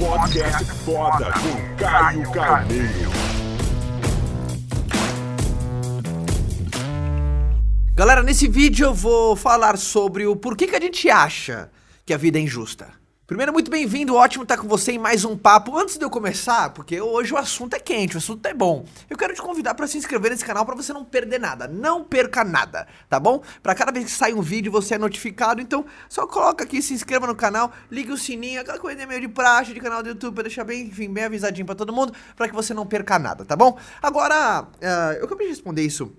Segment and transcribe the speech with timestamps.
[0.00, 3.10] Podcast foda com Caio Carneiro.
[7.94, 11.70] Galera, nesse vídeo eu vou falar sobre o porquê que a gente acha
[12.06, 12.99] que a vida é injusta.
[13.30, 15.78] Primeiro, muito bem-vindo, ótimo estar com você em mais um papo.
[15.78, 19.16] Antes de eu começar, porque hoje o assunto é quente, o assunto é bom, eu
[19.16, 22.42] quero te convidar para se inscrever nesse canal para você não perder nada, não perca
[22.42, 23.40] nada, tá bom?
[23.62, 26.92] Para cada vez que sai um vídeo você é notificado, então só coloca aqui, se
[26.92, 30.34] inscreva no canal, ligue o sininho, aquela coisa meio de praxe de canal do YouTube
[30.34, 33.44] para deixar bem, enfim, bem avisadinho para todo mundo, para que você não perca nada,
[33.44, 33.78] tá bom?
[34.02, 36.12] Agora, uh, eu acabei de responder isso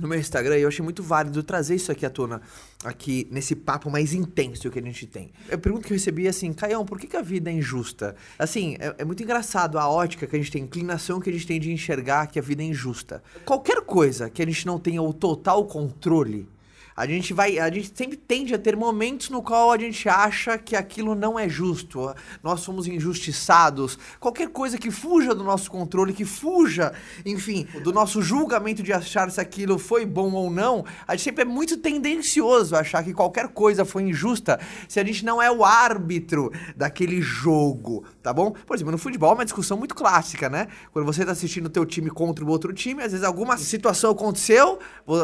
[0.00, 2.40] no meu Instagram e eu achei muito válido trazer isso aqui à tona,
[2.84, 5.30] aqui nesse papo mais intenso que a gente tem.
[5.52, 8.16] A pergunta que eu recebi assim, Caião, por que, que a vida é injusta?
[8.38, 11.32] Assim, é, é, muito engraçado a ótica que a gente tem, a inclinação que a
[11.32, 13.22] gente tem de enxergar que a vida é injusta.
[13.44, 16.48] Qualquer coisa que a gente não tenha o total controle,
[17.00, 20.58] a gente vai, a gente sempre tende a ter momentos no qual a gente acha
[20.58, 22.14] que aquilo não é justo.
[22.42, 23.98] Nós somos injustiçados.
[24.18, 26.92] Qualquer coisa que fuja do nosso controle, que fuja,
[27.24, 31.40] enfim, do nosso julgamento de achar se aquilo foi bom ou não, a gente sempre
[31.40, 35.50] é muito tendencioso a achar que qualquer coisa foi injusta se a gente não é
[35.50, 38.50] o árbitro daquele jogo, tá bom?
[38.50, 40.68] Por exemplo, no futebol é uma discussão muito clássica, né?
[40.92, 44.10] Quando você está assistindo o teu time contra o outro time, às vezes alguma situação
[44.10, 44.78] aconteceu,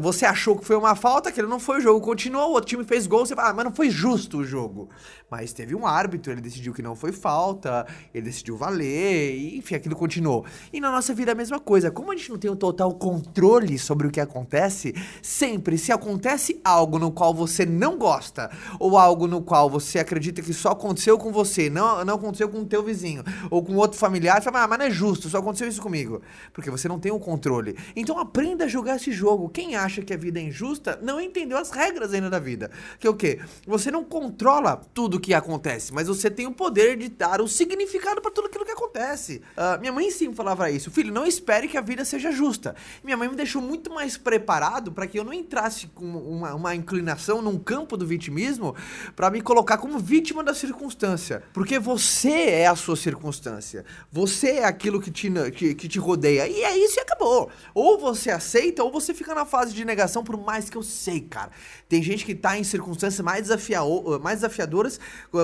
[0.00, 2.68] você achou que foi uma falta, que ele não foi o jogo, continuou, o outro
[2.68, 4.88] time fez gol, você fala, ah, mas não foi justo o jogo.
[5.30, 9.76] Mas teve um árbitro, ele decidiu que não foi falta, ele decidiu valer, e, enfim,
[9.76, 10.44] aquilo continuou.
[10.72, 11.90] E na nossa vida é a mesma coisa.
[11.90, 15.92] Como a gente não tem o um total controle sobre o que acontece, sempre se
[15.92, 18.50] acontece algo no qual você não gosta,
[18.80, 22.58] ou algo no qual você acredita que só aconteceu com você, não, não aconteceu com
[22.58, 25.38] o teu vizinho, ou com outro familiar, você fala, ah, mas não é justo, só
[25.38, 26.22] aconteceu isso comigo.
[26.52, 27.76] Porque você não tem o um controle.
[27.94, 29.48] Então aprenda a jogar esse jogo.
[29.48, 32.70] Quem acha que a vida é injusta, não entendeu as regras ainda da vida.
[32.98, 33.40] Que é o quê?
[33.66, 38.20] Você não controla tudo que acontece, mas você tem o poder de dar o significado
[38.20, 39.42] para tudo aquilo que acontece.
[39.56, 42.74] Uh, minha mãe sempre falava isso, filho, não espere que a vida seja justa.
[43.02, 46.74] Minha mãe me deixou muito mais preparado para que eu não entrasse com uma, uma
[46.74, 48.74] inclinação num campo do vitimismo
[49.14, 51.42] para me colocar como vítima da circunstância.
[51.52, 53.84] Porque você é a sua circunstância.
[54.10, 56.48] Você é aquilo que te, que, que te rodeia.
[56.48, 57.50] E é isso e acabou.
[57.74, 61.20] Ou você aceita, ou você fica na fase de negação, por mais que eu sei,
[61.30, 61.50] cara.
[61.88, 63.80] Tem gente que tá em circunstâncias mais, desafia
[64.20, 65.00] mais desafiadoras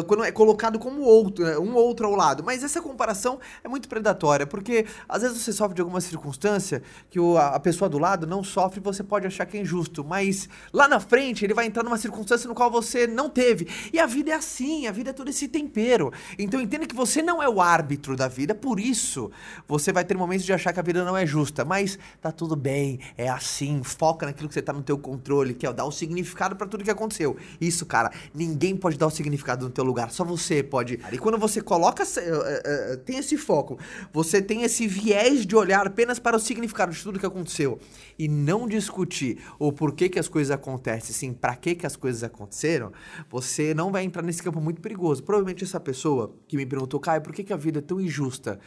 [0.06, 2.42] quando é colocado como outro, né, um outro ao lado.
[2.44, 7.19] Mas essa comparação é muito predatória, porque às vezes você sofre de alguma circunstância que
[7.19, 10.88] o, a pessoa do lado não sofre você pode achar que é injusto, mas lá
[10.88, 13.69] na frente ele vai entrar numa circunstância no qual você não teve.
[13.92, 16.12] E a vida é assim, a vida é todo esse tempero.
[16.38, 19.30] Então entenda que você não é o árbitro da vida, por isso
[19.69, 22.56] você vai ter momentos de achar que a vida não é justa, mas tá tudo
[22.56, 25.92] bem, é assim, foca naquilo que você tá no teu controle, que é dar o
[25.92, 27.37] significado para tudo que aconteceu.
[27.60, 30.98] Isso, cara, ninguém pode dar o significado no teu lugar, só você pode.
[31.12, 33.78] E quando você coloca, uh, uh, tem esse foco,
[34.12, 37.78] você tem esse viés de olhar apenas para o significado de tudo que aconteceu
[38.19, 42.25] e não discutir o porquê que as coisas acontecem, sim, para que que as coisas
[42.25, 42.93] aconteceram,
[43.31, 45.22] você não vai entrar nesse campo muito perigoso.
[45.22, 48.58] Provavelmente essa pessoa que me perguntou, Caio, por que, que a vida é tão injusta?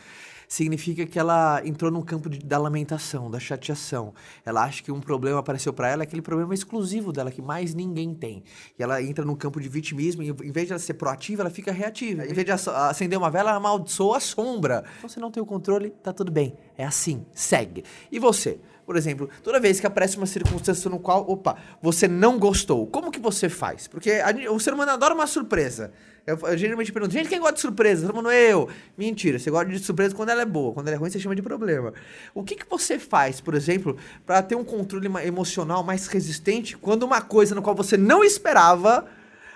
[0.49, 4.13] Significa que ela entrou num campo de, da lamentação, da chateação.
[4.43, 7.75] Ela acha que um problema apareceu para ela, aquele problema é exclusivo dela, que mais
[7.75, 8.43] ninguém tem.
[8.77, 11.51] E ela entra num campo de vitimismo, e em vez de ela ser proativa, ela
[11.51, 12.25] fica reativa.
[12.25, 14.83] Em vez de acender uma vela, ela amaldiçoa a sombra.
[14.97, 16.57] Então você não tem o controle, tá tudo bem.
[16.75, 17.83] É assim, segue.
[18.11, 18.59] E você?
[18.89, 23.11] Por exemplo, toda vez que aparece uma circunstância no qual, opa, você não gostou, como
[23.11, 23.87] que você faz?
[23.87, 25.91] Porque a, o ser humano adora uma surpresa.
[26.25, 28.07] Eu, eu geralmente pergunto, gente, quem gosta de surpresa?
[28.07, 28.67] Todo mundo, eu.
[28.97, 30.73] Mentira, você gosta de surpresa quando ela é boa.
[30.73, 31.93] Quando ela é ruim, você chama de problema.
[32.33, 33.95] O que, que você faz, por exemplo,
[34.25, 39.05] para ter um controle emocional mais resistente quando uma coisa no qual você não esperava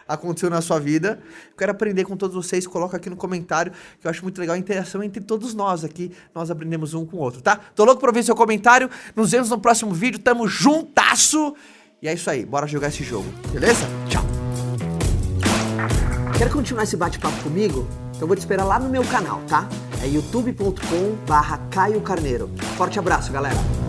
[0.07, 1.19] aconteceu na sua vida.
[1.57, 2.65] Quero aprender com todos vocês.
[2.67, 6.11] Coloca aqui no comentário, que eu acho muito legal a interação entre todos nós aqui.
[6.33, 7.59] Nós aprendemos um com o outro, tá?
[7.75, 8.89] Tô louco pra ver seu comentário.
[9.15, 10.19] Nos vemos no próximo vídeo.
[10.19, 11.55] Tamo juntasso.
[12.01, 12.45] E é isso aí.
[12.45, 13.27] Bora jogar esse jogo.
[13.51, 13.85] Beleza?
[14.09, 14.23] Tchau.
[16.37, 17.87] Quer continuar esse bate-papo comigo?
[18.15, 19.67] Então vou te esperar lá no meu canal, tá?
[20.01, 22.49] É youtube.com barra Caio Carneiro.
[22.75, 23.82] Forte abraço, galera!